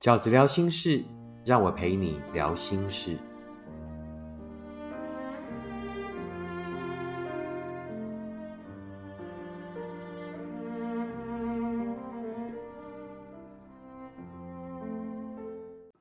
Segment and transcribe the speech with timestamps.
[0.00, 1.04] 饺子聊心事，
[1.44, 3.18] 让我陪你聊心事。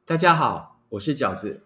[0.05, 1.61] 大家好，我是饺子。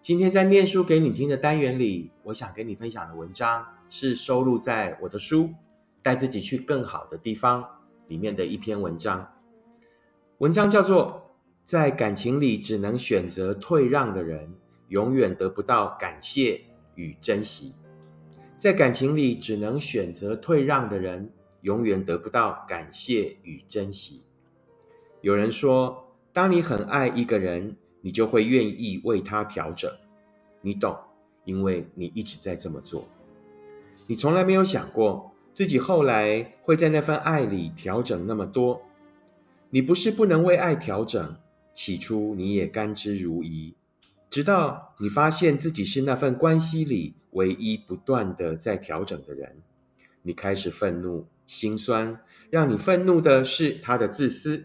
[0.00, 5.42] 今天在念书给你听的单元里，我想跟你分享的文章是收录在我的书
[6.02, 7.62] 《带自己去更好的地方》
[8.08, 9.30] 里面的一篇文章。
[10.38, 11.22] 文章叫做
[11.66, 14.54] 《在感情里只能选择退让的人，
[14.86, 16.60] 永远得不到感谢
[16.94, 17.74] 与珍惜》。
[18.56, 21.28] 在感情里只能选择退让的人，
[21.62, 24.22] 永远得不到感谢与珍惜。
[25.20, 26.04] 有人说。
[26.32, 29.90] 当你很爱一个人，你就会愿意为他调整，
[30.60, 30.94] 你懂，
[31.46, 33.08] 因为你一直在这么做。
[34.06, 38.82] 你从来没有想过自己后来会在那份爱里调整那么多。
[39.70, 41.34] 你不是不能为爱调整，
[41.76, 43.74] 起初你也甘之如饴，
[44.30, 49.62] 直到你发现自己是那份关系里唯一不断的在调整的人，
[50.22, 52.18] 你开始愤怒、心酸。
[52.48, 54.64] 让你愤怒的是他的自私。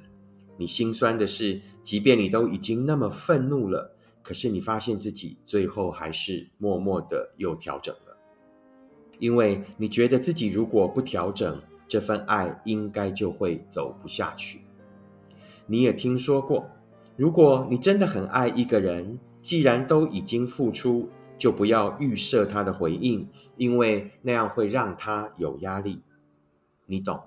[0.55, 8.17] 你心酸的是，即便你都已经那么愤怒了，可是你发现自己最后还是默默的又调整了，
[9.19, 14.61] 因为你觉得自己如果不调整，这份爱应该就会走不下去。
[15.65, 16.69] 你也听说过，
[17.15, 26.01] 如果你真的很爱一个人，既然都已经付出，就不要预设他的回应，因为那样会让他有压力。
[26.85, 27.19] 你懂，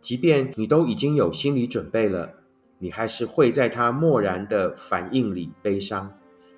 [0.00, 2.34] 即便你都已经有心理准备了。
[2.78, 6.12] 你还是会在他漠然的反应里悲伤，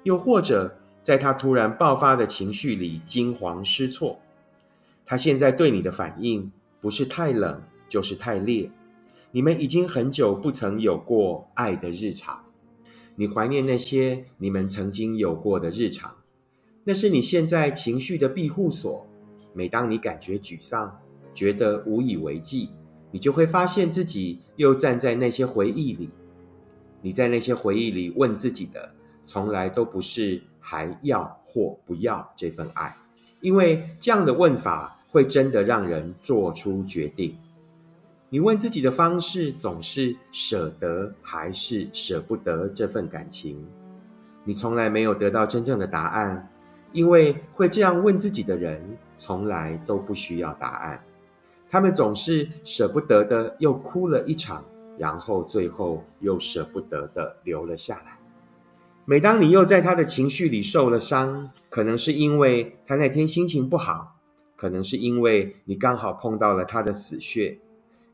[0.04, 4.18] 又或者在他突然爆发的情绪里惊慌失措。
[5.04, 8.70] 他现在对你的反应不是太冷，就是太烈。
[9.32, 12.42] 你们已经很久不曾有过爱的日常，
[13.16, 16.16] 你怀念那些你们曾经有过的日常，
[16.82, 19.06] 那是你现在情绪的庇护所。
[19.52, 21.00] 每当你感觉沮丧，
[21.32, 22.70] 觉得无以为继。
[23.12, 26.10] 你就会发现自己又站在那些回忆里，
[27.00, 28.92] 你在那些回忆里问自己的，
[29.24, 32.96] 从来都不是还要或不要这份爱，
[33.40, 37.36] 因为这样的问法会真的让人做出决定。
[38.34, 43.64] 你问自己的方式总是舍得还是舍不得这份感情，
[44.42, 46.50] 你从来没有得到真正的答案，
[46.90, 51.00] 因为会这样问自己的人，从来都不需要答案。
[51.70, 54.64] 他们总是舍不得的，又哭了一场，
[54.98, 58.18] 然后最后又舍不得的留了下来。
[59.04, 64.16] 每当你又在他的情绪里受了伤，可能是因为他那天心情不好，
[64.56, 67.60] 可能是因为你刚好碰到了他的死穴，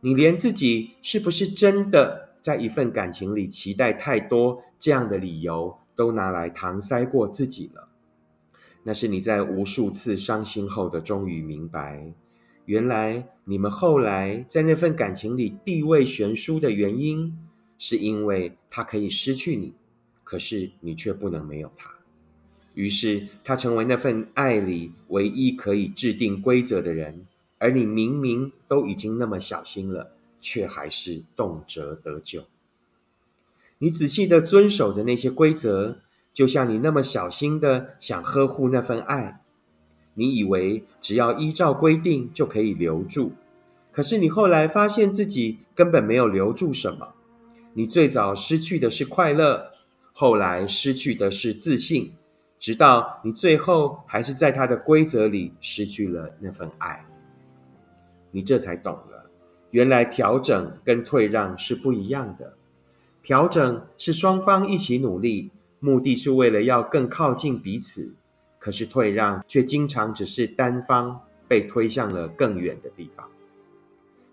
[0.01, 7.89] 你连自己是不是真的在一份感情里期待太多这样的理由都拿来搪塞过自己了。
[8.83, 12.15] 那是你在无数次伤心后的终于明白。
[12.65, 17.37] 原来你们后来在那份感情里地位悬殊的原因，
[17.77, 19.75] 是因为他可以失去你，
[20.25, 21.91] 可是你却不能没有他。
[22.75, 27.27] 于是他成为那份爱里唯一可以制定规则的人，
[27.61, 32.47] 而你明明都已经那么小心了，却还是动辄得咎。
[33.79, 35.99] 你仔细的遵守着那些规则，
[36.33, 39.43] 就像你那么小心的想呵护那份爱。
[40.15, 43.33] 你以为只要依照规定就可以留住，
[43.93, 47.15] 可是你后来发现自己根本没有留住什么。
[47.75, 49.71] 你最早失去的是快乐，
[50.13, 52.13] 后来失去的是自信，
[52.59, 57.07] 直到你最后还是在他的规则里失去了那份爱。
[58.31, 59.31] 你这才懂了，
[59.71, 62.55] 原来调整跟退让是不一样的。
[63.23, 68.15] 调整是双方一起努力，目的是为了要更靠近彼此。
[68.59, 73.27] 可是退让却经常只是单方被推向了更远的地方。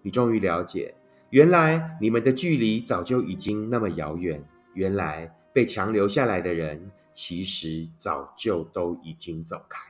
[0.02, 0.94] 你终于了解，
[1.30, 4.44] 原来你们的距离早就已经那么遥远。
[4.74, 9.82] 原来被强留下来的人，其实早就都已经走开。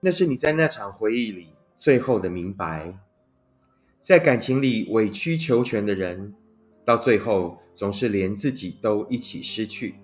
[0.00, 2.94] 那是你在那场回忆里最后的明白。
[4.02, 6.34] 在感情里委曲求全的人，
[6.84, 9.94] 到最后总是连自己都一起失去。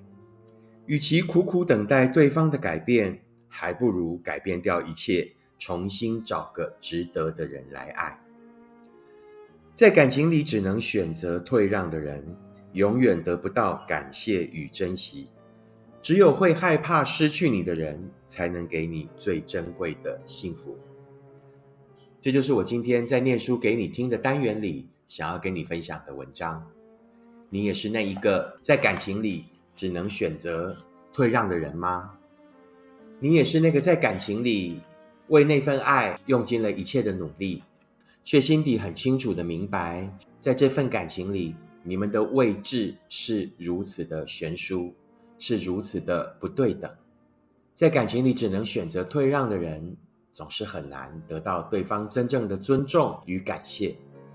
[0.86, 3.22] 与其苦苦等待对方的改变。
[3.50, 8.20] 还不如改变掉一切，重新找个值得的人来爱。
[9.74, 12.36] 在感情里，只能选择退让的人，
[12.74, 15.30] 永远得不到感谢与珍惜。
[16.02, 17.98] 只有会害怕失去你的人，
[18.28, 20.78] 才能给你最珍贵的幸福。
[22.20, 26.68] 这就是我今天在念书给你听的单元里，想要跟你分享的文章。
[27.48, 30.76] 你也是那一个在感情里只能选择
[31.12, 32.10] 退让的人吗？
[33.20, 34.80] 你也是那个在感情里
[35.28, 37.62] 为那份爱用尽了一切的努力，
[38.24, 41.54] 却心底很清楚的明白，在这份感情里，
[41.84, 44.92] 你们的位置是如此的悬殊，
[45.38, 46.90] 是如此的不对等。
[47.74, 49.96] 在感情里只能选择退让的人，
[50.38, 53.92] 总是很难得到对方真正的尊重与感谢。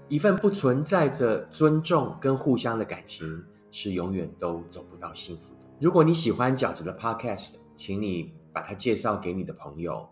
[0.10, 3.42] 一份不存在着尊重跟互相的感情，
[3.72, 5.68] 是永远都走不到幸福的。
[5.80, 10.06] 如果你喜欢饺子的 Podcast，请你把它介绍给你的朋友。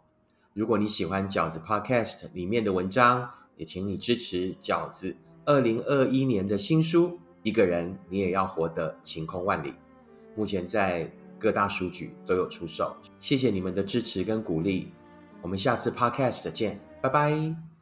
[0.53, 7.09] 如果你喜欢饺子 Podcast 里面的文章，也请你支持饺子二零二一年的新书
[7.43, 9.71] 《一个人你也要活得晴空万里》，
[10.37, 12.95] 目前在各大书局都有出售。
[13.19, 14.89] 谢谢你们的支持跟鼓励，
[15.41, 17.70] 我们下次 Podcast 见，拜拜。